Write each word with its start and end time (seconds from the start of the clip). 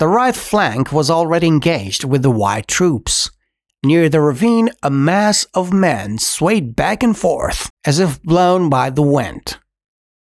The 0.00 0.08
right 0.08 0.34
flank 0.34 0.92
was 0.92 1.10
already 1.10 1.46
engaged 1.46 2.04
with 2.04 2.22
the 2.22 2.30
white 2.30 2.66
troops. 2.66 3.30
Near 3.84 4.08
the 4.08 4.22
ravine, 4.22 4.70
a 4.82 4.88
mass 4.88 5.44
of 5.52 5.74
men 5.74 6.16
swayed 6.16 6.74
back 6.74 7.02
and 7.02 7.14
forth 7.14 7.68
as 7.84 7.98
if 7.98 8.22
blown 8.22 8.70
by 8.70 8.88
the 8.88 9.02
wind. 9.02 9.58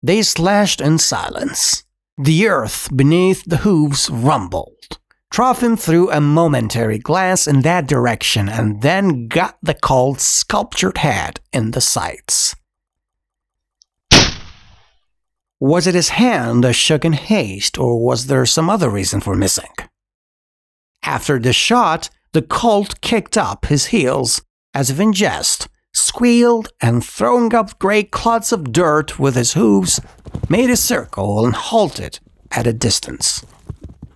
They 0.01 0.21
slashed 0.21 0.79
in 0.79 0.97
silence. 0.97 1.83
The 2.17 2.47
earth 2.47 2.87
beneath 2.95 3.43
the 3.43 3.67
hooves 3.67 4.09
rumbled. 4.09 4.97
Trofim 5.29 5.77
threw 5.77 6.09
a 6.09 6.21
momentary 6.21 6.97
glance 6.97 7.45
in 7.45 7.59
that 7.63 7.85
direction 7.85 8.47
and 8.47 8.81
then 8.81 9.27
got 9.27 9.57
the 9.61 9.73
cold 9.73 10.21
sculptured 10.21 10.99
head 10.99 11.41
in 11.51 11.71
the 11.71 11.81
sights. 11.81 12.55
Was 15.65 15.87
it 15.87 15.95
his 15.95 16.09
hand 16.09 16.63
that 16.63 16.73
shook 16.73 17.03
in 17.03 17.13
haste, 17.13 17.79
or 17.79 17.99
was 17.99 18.27
there 18.27 18.45
some 18.45 18.69
other 18.69 18.87
reason 18.87 19.19
for 19.19 19.33
missing? 19.33 19.73
After 21.01 21.39
the 21.39 21.53
shot, 21.53 22.11
the 22.33 22.43
colt 22.43 23.01
kicked 23.01 23.35
up 23.35 23.65
his 23.65 23.87
heels, 23.87 24.43
as 24.75 24.91
if 24.91 24.99
in 24.99 25.11
jest, 25.11 25.67
squealed, 25.91 26.71
and 26.81 27.03
throwing 27.03 27.55
up 27.55 27.79
great 27.79 28.11
clods 28.11 28.53
of 28.53 28.71
dirt 28.71 29.17
with 29.17 29.33
his 29.33 29.53
hooves, 29.53 29.99
made 30.49 30.69
a 30.69 30.77
circle 30.77 31.43
and 31.43 31.55
halted 31.55 32.19
at 32.51 32.67
a 32.67 32.71
distance. 32.71 33.43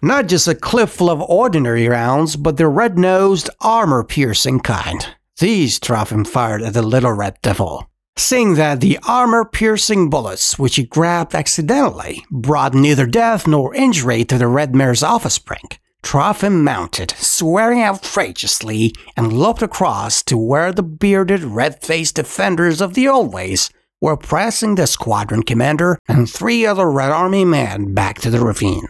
Not 0.03 0.27
just 0.27 0.47
a 0.47 0.53
clip 0.53 0.89
full 0.89 1.09
of 1.09 1.19
ordinary 1.19 1.87
rounds, 1.87 2.35
but 2.35 2.57
the 2.57 2.67
red 2.67 2.95
nosed, 2.99 3.49
armor 3.59 4.03
piercing 4.03 4.59
kind. 4.59 5.03
These 5.39 5.79
Trofim 5.79 6.27
fired 6.27 6.61
at 6.61 6.75
the 6.75 6.83
little 6.83 7.13
red 7.13 7.39
devil. 7.41 7.88
Seeing 8.19 8.55
that 8.55 8.81
the 8.81 8.99
armor 9.07 9.45
piercing 9.45 10.09
bullets, 10.09 10.59
which 10.59 10.75
he 10.75 10.83
grabbed 10.83 11.33
accidentally, 11.33 12.25
brought 12.29 12.73
neither 12.73 13.05
death 13.05 13.47
nor 13.47 13.73
injury 13.73 14.25
to 14.25 14.37
the 14.37 14.45
red 14.45 14.75
mare's 14.75 15.01
offspring, 15.01 15.69
Trofim 16.03 16.61
mounted, 16.61 17.11
swearing 17.11 17.81
outrageously, 17.81 18.93
and 19.15 19.31
loped 19.31 19.61
across 19.61 20.21
to 20.23 20.37
where 20.37 20.73
the 20.73 20.83
bearded, 20.83 21.45
red 21.45 21.81
faced 21.81 22.15
defenders 22.15 22.81
of 22.81 22.93
the 22.93 23.07
old 23.07 23.31
ways 23.31 23.69
were 24.01 24.17
pressing 24.17 24.75
the 24.75 24.85
squadron 24.85 25.41
commander 25.41 25.97
and 26.09 26.29
three 26.29 26.65
other 26.65 26.91
Red 26.91 27.11
Army 27.11 27.45
men 27.45 27.93
back 27.93 28.19
to 28.19 28.29
the 28.29 28.41
ravine. 28.41 28.89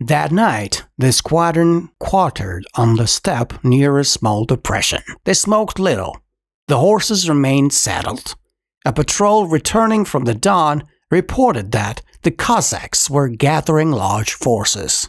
That 0.00 0.32
night, 0.32 0.86
the 0.96 1.12
squadron 1.12 1.90
quartered 2.00 2.64
on 2.76 2.96
the 2.96 3.06
steppe 3.06 3.62
near 3.62 3.98
a 3.98 4.04
small 4.04 4.46
depression. 4.46 5.02
They 5.24 5.34
smoked 5.34 5.78
little. 5.78 6.23
The 6.68 6.78
horses 6.78 7.28
remained 7.28 7.72
saddled. 7.72 8.36
A 8.84 8.92
patrol 8.92 9.46
returning 9.46 10.04
from 10.04 10.24
the 10.24 10.34
dawn 10.34 10.84
reported 11.10 11.72
that 11.72 12.02
the 12.22 12.30
Cossacks 12.30 13.10
were 13.10 13.28
gathering 13.28 13.90
large 13.90 14.32
forces. 14.32 15.08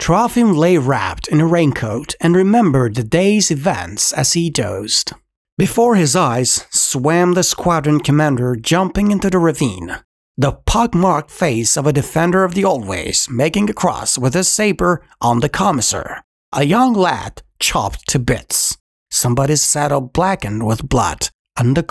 Trofim 0.00 0.56
lay 0.56 0.78
wrapped 0.78 1.28
in 1.28 1.40
a 1.42 1.46
raincoat 1.46 2.14
and 2.20 2.34
remembered 2.34 2.94
the 2.94 3.04
day's 3.04 3.50
events 3.50 4.12
as 4.12 4.32
he 4.32 4.48
dozed. 4.48 5.12
Before 5.58 5.94
his 5.94 6.16
eyes 6.16 6.66
swam 6.70 7.34
the 7.34 7.42
squadron 7.42 8.00
commander 8.00 8.56
jumping 8.56 9.10
into 9.10 9.28
the 9.28 9.38
ravine, 9.38 9.98
the 10.38 10.52
pockmarked 10.52 11.30
face 11.30 11.76
of 11.76 11.86
a 11.86 11.92
defender 11.92 12.44
of 12.44 12.54
the 12.54 12.64
old 12.64 12.86
ways 12.86 13.28
making 13.30 13.68
a 13.68 13.74
cross 13.74 14.16
with 14.16 14.32
his 14.32 14.48
saber 14.48 15.02
on 15.20 15.40
the 15.40 15.50
commissar, 15.50 16.24
a 16.50 16.64
young 16.64 16.94
lad 16.94 17.42
chopped 17.58 18.08
to 18.08 18.18
bits, 18.18 18.69
somebody's 19.20 19.62
saddle 19.62 20.00
blackened 20.00 20.66
with 20.66 20.88
blood, 20.88 21.28
and 21.58 21.76
the 21.76 21.82